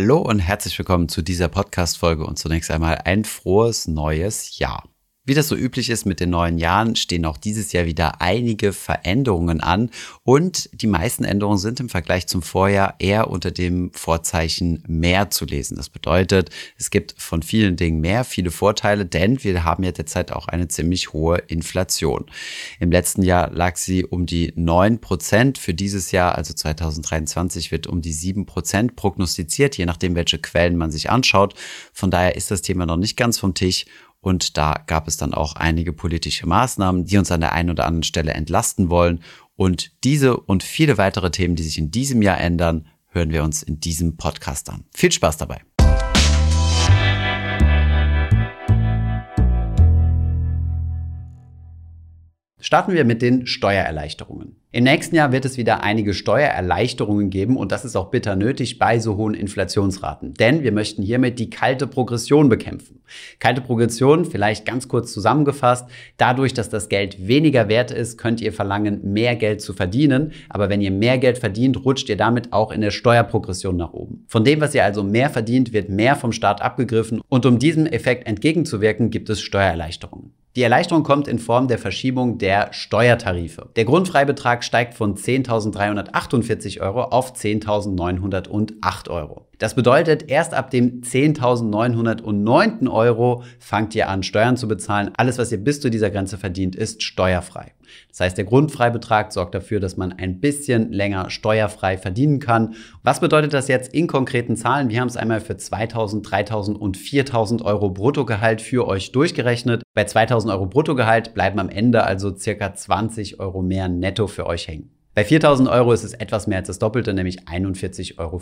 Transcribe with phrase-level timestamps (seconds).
[0.00, 4.84] Hallo und herzlich willkommen zu dieser Podcast-Folge und zunächst einmal ein frohes neues Jahr.
[5.28, 8.72] Wie das so üblich ist mit den neuen Jahren, stehen auch dieses Jahr wieder einige
[8.72, 9.90] Veränderungen an
[10.24, 15.44] und die meisten Änderungen sind im Vergleich zum Vorjahr eher unter dem Vorzeichen mehr zu
[15.44, 15.76] lesen.
[15.76, 20.32] Das bedeutet, es gibt von vielen Dingen mehr, viele Vorteile, denn wir haben ja derzeit
[20.32, 22.24] auch eine ziemlich hohe Inflation.
[22.80, 25.58] Im letzten Jahr lag sie um die neun Prozent.
[25.58, 30.78] Für dieses Jahr, also 2023, wird um die sieben Prozent prognostiziert, je nachdem, welche Quellen
[30.78, 31.52] man sich anschaut.
[31.92, 33.84] Von daher ist das Thema noch nicht ganz vom Tisch
[34.20, 37.86] und da gab es dann auch einige politische Maßnahmen, die uns an der einen oder
[37.86, 39.20] anderen Stelle entlasten wollen.
[39.54, 43.62] Und diese und viele weitere Themen, die sich in diesem Jahr ändern, hören wir uns
[43.62, 44.84] in diesem Podcast an.
[44.94, 45.62] Viel Spaß dabei.
[52.68, 54.56] Starten wir mit den Steuererleichterungen.
[54.72, 58.78] Im nächsten Jahr wird es wieder einige Steuererleichterungen geben und das ist auch bitter nötig
[58.78, 60.34] bei so hohen Inflationsraten.
[60.34, 63.00] Denn wir möchten hiermit die kalte Progression bekämpfen.
[63.38, 68.52] Kalte Progression, vielleicht ganz kurz zusammengefasst, dadurch, dass das Geld weniger wert ist, könnt ihr
[68.52, 70.32] verlangen, mehr Geld zu verdienen.
[70.50, 74.26] Aber wenn ihr mehr Geld verdient, rutscht ihr damit auch in der Steuerprogression nach oben.
[74.28, 77.86] Von dem, was ihr also mehr verdient, wird mehr vom Staat abgegriffen und um diesem
[77.86, 80.34] Effekt entgegenzuwirken, gibt es Steuererleichterungen.
[80.58, 83.68] Die Erleichterung kommt in Form der Verschiebung der Steuertarife.
[83.76, 89.47] Der Grundfreibetrag steigt von 10.348 Euro auf 10.908 Euro.
[89.58, 92.88] Das bedeutet, erst ab dem 10.909.
[92.88, 95.10] Euro fangt ihr an, Steuern zu bezahlen.
[95.16, 97.72] Alles, was ihr bis zu dieser Grenze verdient, ist steuerfrei.
[98.08, 102.74] Das heißt, der Grundfreibetrag sorgt dafür, dass man ein bisschen länger steuerfrei verdienen kann.
[103.02, 104.90] Was bedeutet das jetzt in konkreten Zahlen?
[104.90, 109.82] Wir haben es einmal für 2.000, 3.000 und 4.000 Euro Bruttogehalt für euch durchgerechnet.
[109.94, 114.68] Bei 2.000 Euro Bruttogehalt bleiben am Ende also circa 20 Euro mehr netto für euch
[114.68, 114.97] hängen.
[115.18, 118.40] Bei 4000 Euro ist es etwas mehr als das Doppelte, nämlich 41,84 Euro.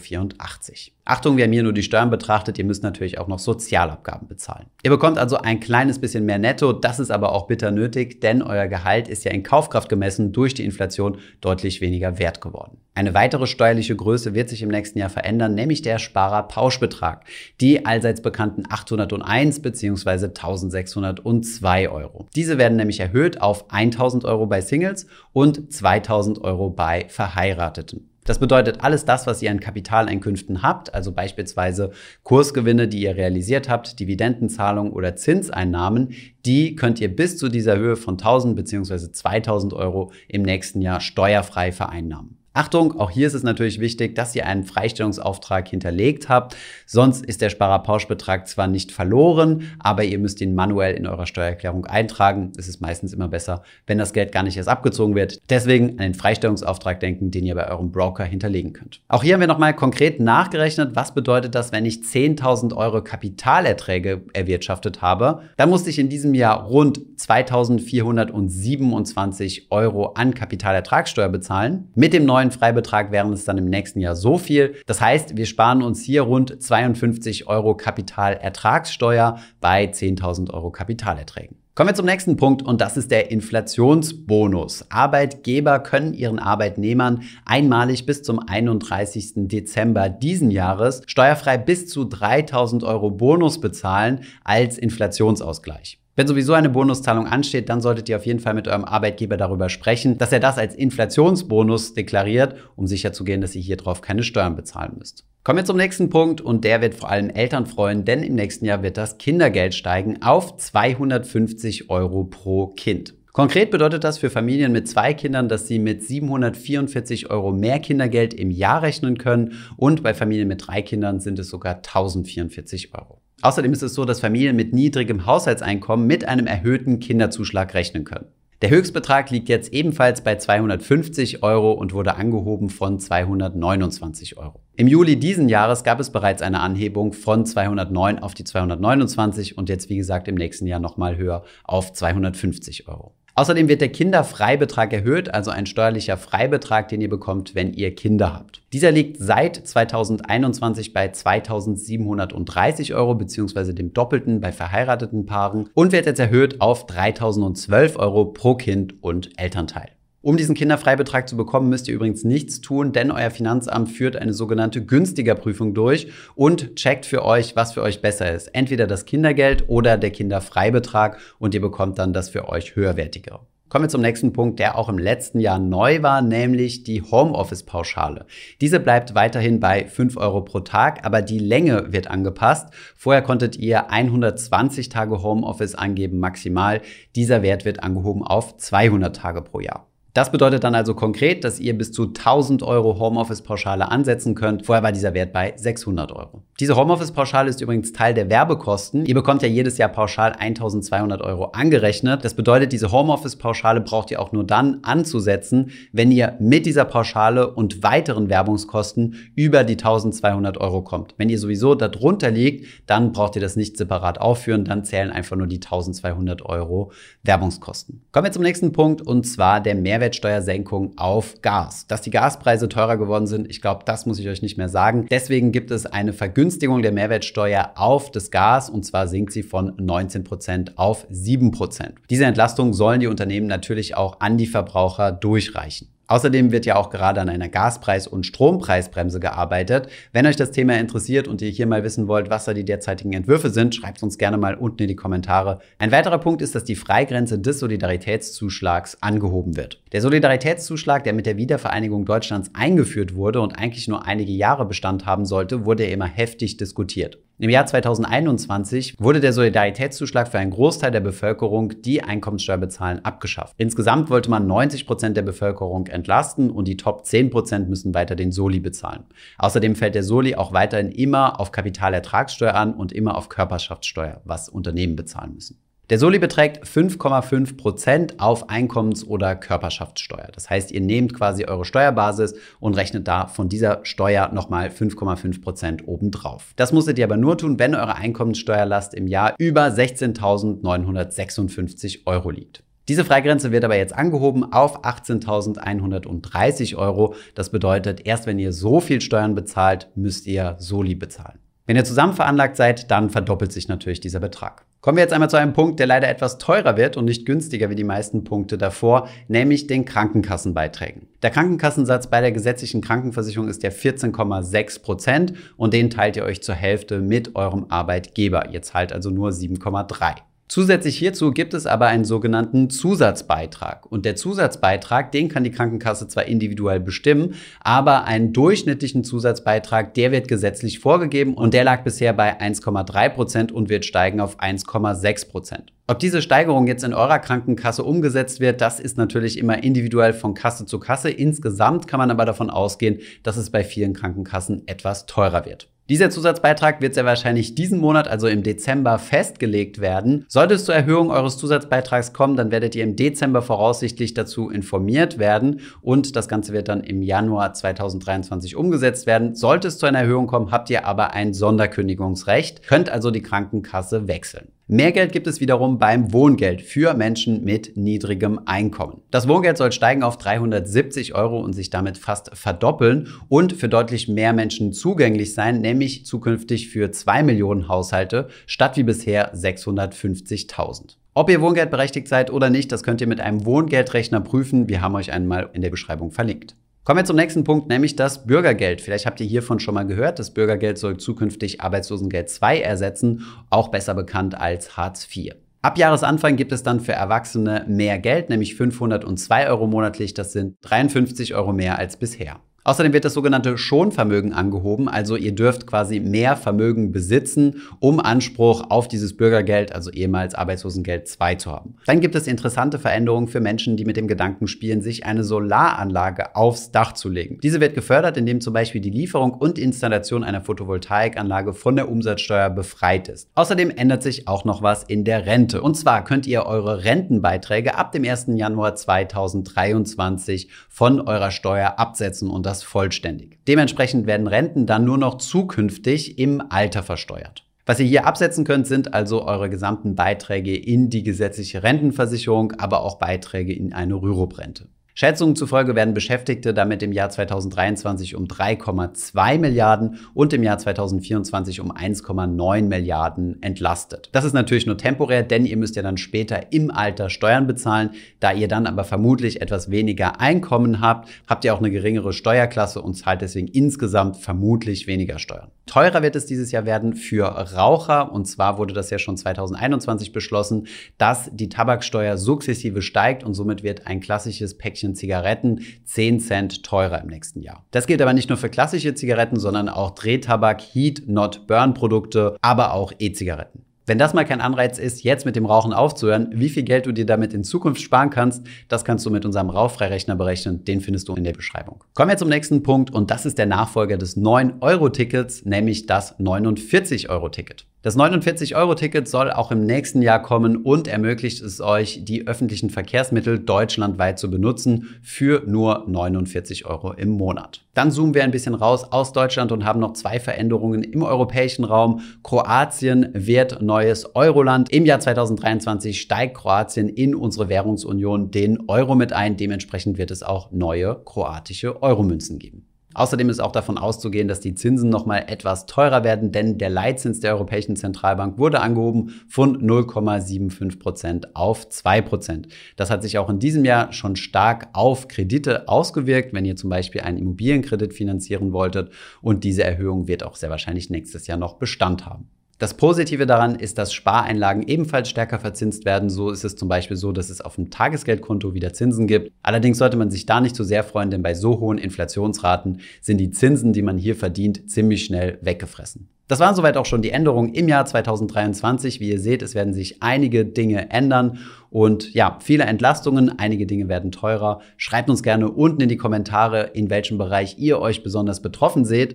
[1.06, 4.66] Achtung, wir haben hier nur die Steuern betrachtet, ihr müsst natürlich auch noch Sozialabgaben bezahlen.
[4.82, 8.42] Ihr bekommt also ein kleines bisschen mehr netto, das ist aber auch bitter nötig, denn
[8.42, 12.76] euer Gehalt ist ja in Kaufkraft gemessen durch die Inflation deutlich weniger wert geworden.
[12.96, 17.26] Eine weitere steuerliche Größe wird sich im nächsten Jahr verändern, nämlich der Sparerpauschbetrag.
[17.60, 20.28] Die allseits bekannten 801 bzw.
[20.28, 22.26] 1602 Euro.
[22.34, 28.08] Diese werden nämlich erhöht auf 1000 Euro bei Singles und 2000 Euro bei Verheirateten.
[28.24, 31.90] Das bedeutet, alles das, was ihr an Kapitaleinkünften habt, also beispielsweise
[32.22, 36.14] Kursgewinne, die ihr realisiert habt, Dividendenzahlungen oder Zinseinnahmen,
[36.46, 39.12] die könnt ihr bis zu dieser Höhe von 1000 bzw.
[39.12, 42.38] 2000 Euro im nächsten Jahr steuerfrei vereinnahmen.
[42.56, 46.56] Achtung, auch hier ist es natürlich wichtig, dass ihr einen Freistellungsauftrag hinterlegt habt.
[46.86, 51.84] Sonst ist der Sparerpauschbetrag zwar nicht verloren, aber ihr müsst ihn manuell in eurer Steuererklärung
[51.84, 52.52] eintragen.
[52.56, 55.38] Es ist meistens immer besser, wenn das Geld gar nicht erst abgezogen wird.
[55.50, 59.02] Deswegen an den Freistellungsauftrag denken, den ihr bei eurem Broker hinterlegen könnt.
[59.08, 64.22] Auch hier haben wir nochmal konkret nachgerechnet, was bedeutet das, wenn ich 10.000 Euro Kapitalerträge
[64.32, 65.42] erwirtschaftet habe.
[65.58, 71.90] Dann musste ich in diesem Jahr rund 2.427 Euro an Kapitalertragssteuer bezahlen.
[71.94, 74.76] Mit dem neuen neuen Freibetrag wären es dann im nächsten Jahr so viel.
[74.86, 81.56] Das heißt, wir sparen uns hier rund 52 Euro Kapitalertragssteuer bei 10.000 Euro Kapitalerträgen.
[81.74, 84.86] Kommen wir zum nächsten Punkt und das ist der Inflationsbonus.
[84.90, 89.32] Arbeitgeber können ihren Arbeitnehmern einmalig bis zum 31.
[89.48, 95.98] Dezember diesen Jahres steuerfrei bis zu 3000 Euro Bonus bezahlen als Inflationsausgleich.
[96.18, 99.68] Wenn sowieso eine Bonuszahlung ansteht, dann solltet ihr auf jeden Fall mit eurem Arbeitgeber darüber
[99.68, 104.56] sprechen, dass er das als Inflationsbonus deklariert, um sicherzugehen, dass ihr hier drauf keine Steuern
[104.56, 105.26] bezahlen müsst.
[105.44, 108.64] Kommen wir zum nächsten Punkt und der wird vor allem Eltern freuen, denn im nächsten
[108.64, 113.14] Jahr wird das Kindergeld steigen auf 250 Euro pro Kind.
[113.34, 118.32] Konkret bedeutet das für Familien mit zwei Kindern, dass sie mit 744 Euro mehr Kindergeld
[118.32, 123.20] im Jahr rechnen können und bei Familien mit drei Kindern sind es sogar 1044 Euro.
[123.46, 128.26] Außerdem ist es so, dass Familien mit niedrigem Haushaltseinkommen mit einem erhöhten Kinderzuschlag rechnen können.
[128.60, 134.58] Der Höchstbetrag liegt jetzt ebenfalls bei 250 Euro und wurde angehoben von 229 Euro.
[134.74, 139.68] Im Juli diesen Jahres gab es bereits eine Anhebung von 209 auf die 229 und
[139.68, 143.14] jetzt wie gesagt im nächsten Jahr nochmal höher auf 250 Euro.
[143.38, 148.32] Außerdem wird der Kinderfreibetrag erhöht, also ein steuerlicher Freibetrag, den ihr bekommt, wenn ihr Kinder
[148.32, 148.62] habt.
[148.72, 156.06] Dieser liegt seit 2021 bei 2730 Euro beziehungsweise dem Doppelten bei verheirateten Paaren und wird
[156.06, 159.90] jetzt erhöht auf 3012 Euro pro Kind und Elternteil.
[160.26, 164.32] Um diesen Kinderfreibetrag zu bekommen, müsst ihr übrigens nichts tun, denn euer Finanzamt führt eine
[164.32, 168.48] sogenannte günstiger Prüfung durch und checkt für euch, was für euch besser ist.
[168.48, 173.38] Entweder das Kindergeld oder der Kinderfreibetrag und ihr bekommt dann das für euch höherwertigere.
[173.68, 178.26] Kommen wir zum nächsten Punkt, der auch im letzten Jahr neu war, nämlich die Homeoffice-Pauschale.
[178.60, 182.70] Diese bleibt weiterhin bei 5 Euro pro Tag, aber die Länge wird angepasst.
[182.96, 186.80] Vorher konntet ihr 120 Tage Homeoffice angeben maximal.
[187.14, 189.86] Dieser Wert wird angehoben auf 200 Tage pro Jahr.
[190.16, 194.64] Das bedeutet dann also konkret, dass ihr bis zu 1000 Euro Homeoffice-Pauschale ansetzen könnt.
[194.64, 196.42] Vorher war dieser Wert bei 600 Euro.
[196.58, 199.04] Diese Homeoffice-Pauschale ist übrigens Teil der Werbekosten.
[199.04, 202.24] Ihr bekommt ja jedes Jahr pauschal 1200 Euro angerechnet.
[202.24, 207.52] Das bedeutet, diese Homeoffice-Pauschale braucht ihr auch nur dann anzusetzen, wenn ihr mit dieser Pauschale
[207.52, 211.12] und weiteren Werbungskosten über die 1200 Euro kommt.
[211.18, 214.64] Wenn ihr sowieso darunter liegt, dann braucht ihr das nicht separat aufführen.
[214.64, 216.90] Dann zählen einfach nur die 1200 Euro
[217.22, 218.00] Werbungskosten.
[218.12, 221.86] Kommen wir zum nächsten Punkt und zwar der Mehrwert Mehrwertsteuersenkung auf Gas.
[221.88, 225.06] Dass die Gaspreise teurer geworden sind, ich glaube, das muss ich euch nicht mehr sagen.
[225.10, 229.76] Deswegen gibt es eine Vergünstigung der Mehrwertsteuer auf das Gas und zwar sinkt sie von
[229.76, 231.94] 19% auf 7%.
[232.08, 235.88] Diese Entlastung sollen die Unternehmen natürlich auch an die Verbraucher durchreichen.
[236.08, 239.88] Außerdem wird ja auch gerade an einer Gaspreis- und Strompreisbremse gearbeitet.
[240.12, 243.12] Wenn euch das Thema interessiert und ihr hier mal wissen wollt, was da die derzeitigen
[243.12, 245.58] Entwürfe sind, schreibt uns gerne mal unten in die Kommentare.
[245.78, 249.82] Ein weiterer Punkt ist, dass die Freigrenze des Solidaritätszuschlags angehoben wird.
[249.92, 255.06] Der Solidaritätszuschlag, der mit der Wiedervereinigung Deutschlands eingeführt wurde und eigentlich nur einige Jahre Bestand
[255.06, 257.18] haben sollte, wurde immer heftig diskutiert.
[257.38, 263.52] Im Jahr 2021 wurde der Solidaritätszuschlag für einen Großteil der Bevölkerung, die Einkommenssteuer bezahlen, abgeschafft.
[263.58, 268.16] Insgesamt wollte man 90 Prozent der Bevölkerung entlasten und die Top 10 Prozent müssen weiter
[268.16, 269.04] den Soli bezahlen.
[269.36, 274.48] Außerdem fällt der Soli auch weiterhin immer auf Kapitalertragssteuer an und immer auf Körperschaftssteuer, was
[274.48, 275.58] Unternehmen bezahlen müssen.
[275.88, 280.26] Der Soli beträgt 5,5 Prozent auf Einkommens- oder Körperschaftssteuer.
[280.34, 285.42] Das heißt, ihr nehmt quasi eure Steuerbasis und rechnet da von dieser Steuer nochmal 5,5
[285.42, 286.54] Prozent obendrauf.
[286.56, 292.64] Das musstet ihr aber nur tun, wenn eure Einkommenssteuerlast im Jahr über 16.956 Euro liegt.
[292.88, 297.14] Diese Freigrenze wird aber jetzt angehoben auf 18.130 Euro.
[297.36, 301.38] Das bedeutet, erst wenn ihr so viel Steuern bezahlt, müsst ihr Soli bezahlen.
[301.66, 304.66] Wenn ihr zusammen veranlagt seid, dann verdoppelt sich natürlich dieser Betrag.
[304.86, 307.70] Kommen wir jetzt einmal zu einem Punkt, der leider etwas teurer wird und nicht günstiger
[307.70, 311.08] wie die meisten Punkte davor, nämlich den Krankenkassenbeiträgen.
[311.22, 316.40] Der Krankenkassensatz bei der gesetzlichen Krankenversicherung ist der 14,6 Prozent und den teilt ihr euch
[316.40, 318.50] zur Hälfte mit eurem Arbeitgeber.
[318.52, 320.18] Ihr zahlt also nur 7,3.
[320.48, 323.84] Zusätzlich hierzu gibt es aber einen sogenannten Zusatzbeitrag.
[323.90, 330.12] Und der Zusatzbeitrag, den kann die Krankenkasse zwar individuell bestimmen, aber einen durchschnittlichen Zusatzbeitrag, der
[330.12, 335.28] wird gesetzlich vorgegeben und der lag bisher bei 1,3 Prozent und wird steigen auf 1,6
[335.28, 335.72] Prozent.
[335.88, 340.34] Ob diese Steigerung jetzt in eurer Krankenkasse umgesetzt wird, das ist natürlich immer individuell von
[340.34, 341.10] Kasse zu Kasse.
[341.10, 345.68] Insgesamt kann man aber davon ausgehen, dass es bei vielen Krankenkassen etwas teurer wird.
[345.88, 350.24] Dieser Zusatzbeitrag wird sehr wahrscheinlich diesen Monat, also im Dezember, festgelegt werden.
[350.28, 355.18] Sollte es zur Erhöhung eures Zusatzbeitrags kommen, dann werdet ihr im Dezember voraussichtlich dazu informiert
[355.18, 359.36] werden und das Ganze wird dann im Januar 2023 umgesetzt werden.
[359.36, 364.08] Sollte es zu einer Erhöhung kommen, habt ihr aber ein Sonderkündigungsrecht, könnt also die Krankenkasse
[364.08, 364.48] wechseln.
[364.68, 369.00] Mehr Geld gibt es wiederum beim Wohngeld für Menschen mit niedrigem Einkommen.
[369.12, 374.08] Das Wohngeld soll steigen auf 370 Euro und sich damit fast verdoppeln und für deutlich
[374.08, 380.96] mehr Menschen zugänglich sein, nämlich zukünftig für 2 Millionen Haushalte statt wie bisher 650.000.
[381.14, 384.68] Ob ihr Wohngeld berechtigt seid oder nicht, das könnt ihr mit einem Wohngeldrechner prüfen.
[384.68, 386.56] Wir haben euch einmal in der Beschreibung verlinkt.
[386.86, 388.80] Kommen wir zum nächsten Punkt, nämlich das Bürgergeld.
[388.80, 390.20] Vielleicht habt ihr hiervon schon mal gehört.
[390.20, 395.34] Das Bürgergeld soll zukünftig Arbeitslosengeld 2 ersetzen, auch besser bekannt als Hartz IV.
[395.62, 400.14] Ab Jahresanfang gibt es dann für Erwachsene mehr Geld, nämlich 502 Euro monatlich.
[400.14, 402.38] Das sind 53 Euro mehr als bisher.
[402.66, 408.70] Außerdem wird das sogenannte Schonvermögen angehoben, also ihr dürft quasi mehr Vermögen besitzen, um Anspruch
[408.70, 411.76] auf dieses Bürgergeld, also ehemals Arbeitslosengeld 2 zu haben.
[411.86, 416.34] Dann gibt es interessante Veränderungen für Menschen, die mit dem Gedanken spielen, sich eine Solaranlage
[416.34, 417.38] aufs Dach zu legen.
[417.40, 422.50] Diese wird gefördert, indem zum Beispiel die Lieferung und Installation einer Photovoltaikanlage von der Umsatzsteuer
[422.50, 423.30] befreit ist.
[423.36, 425.62] Außerdem ändert sich auch noch was in der Rente.
[425.62, 428.26] Und zwar könnt ihr eure Rentenbeiträge ab dem 1.
[428.34, 433.38] Januar 2023 von eurer Steuer absetzen und das das vollständig.
[433.46, 437.44] Dementsprechend werden Renten dann nur noch zukünftig im Alter versteuert.
[437.66, 442.82] Was ihr hier absetzen könnt, sind also eure gesamten Beiträge in die gesetzliche Rentenversicherung, aber
[442.82, 444.68] auch Beiträge in eine Rürup-Rente.
[444.98, 451.60] Schätzungen zufolge werden Beschäftigte damit im Jahr 2023 um 3,2 Milliarden und im Jahr 2024
[451.60, 454.08] um 1,9 Milliarden entlastet.
[454.12, 457.90] Das ist natürlich nur temporär, denn ihr müsst ja dann später im Alter Steuern bezahlen.
[458.20, 462.80] Da ihr dann aber vermutlich etwas weniger Einkommen habt, habt ihr auch eine geringere Steuerklasse
[462.80, 465.50] und zahlt deswegen insgesamt vermutlich weniger Steuern.
[465.66, 470.12] Teurer wird es dieses Jahr werden für Raucher und zwar wurde das ja schon 2021
[470.12, 476.62] beschlossen, dass die Tabaksteuer sukzessive steigt und somit wird ein klassisches Päckchen Zigaretten 10 Cent
[476.62, 477.64] teurer im nächsten Jahr.
[477.70, 482.36] Das gilt aber nicht nur für klassische Zigaretten, sondern auch Drehtabak, Heat, Not Burn Produkte,
[482.40, 483.66] aber auch E-Zigaretten.
[483.88, 486.92] Wenn das mal kein Anreiz ist, jetzt mit dem Rauchen aufzuhören, wie viel Geld du
[486.92, 490.64] dir damit in Zukunft sparen kannst, das kannst du mit unserem Rauchfreirechner berechnen.
[490.64, 491.84] Den findest du in der Beschreibung.
[491.94, 497.66] Kommen wir zum nächsten Punkt und das ist der Nachfolger des 9-Euro-Tickets, nämlich das 49-Euro-Ticket.
[497.86, 503.38] Das 49-Euro-Ticket soll auch im nächsten Jahr kommen und ermöglicht es euch, die öffentlichen Verkehrsmittel
[503.38, 507.64] deutschlandweit zu benutzen für nur 49 Euro im Monat.
[507.74, 511.62] Dann zoomen wir ein bisschen raus aus Deutschland und haben noch zwei Veränderungen im europäischen
[511.62, 512.00] Raum.
[512.24, 514.68] Kroatien wird neues Euroland.
[514.72, 519.36] Im Jahr 2023 steigt Kroatien in unsere Währungsunion den Euro mit ein.
[519.36, 522.65] Dementsprechend wird es auch neue kroatische Euromünzen geben.
[522.96, 527.20] Außerdem ist auch davon auszugehen, dass die Zinsen nochmal etwas teurer werden, denn der Leitzins
[527.20, 532.48] der Europäischen Zentralbank wurde angehoben von 0,75 Prozent auf 2 Prozent.
[532.76, 536.70] Das hat sich auch in diesem Jahr schon stark auf Kredite ausgewirkt, wenn ihr zum
[536.70, 538.90] Beispiel einen Immobilienkredit finanzieren wolltet.
[539.20, 542.30] Und diese Erhöhung wird auch sehr wahrscheinlich nächstes Jahr noch Bestand haben.
[542.58, 546.08] Das Positive daran ist, dass Spareinlagen ebenfalls stärker verzinst werden.
[546.08, 549.30] So ist es zum Beispiel so, dass es auf dem Tagesgeldkonto wieder Zinsen gibt.
[549.42, 553.18] Allerdings sollte man sich da nicht so sehr freuen, denn bei so hohen Inflationsraten sind
[553.18, 556.08] die Zinsen, die man hier verdient, ziemlich schnell weggefressen.
[556.28, 559.00] Das waren soweit auch schon die Änderungen im Jahr 2023.
[559.00, 563.88] Wie ihr seht, es werden sich einige Dinge ändern und ja, viele Entlastungen, einige Dinge
[563.88, 564.60] werden teurer.
[564.78, 569.14] Schreibt uns gerne unten in die Kommentare, in welchem Bereich ihr euch besonders betroffen seht.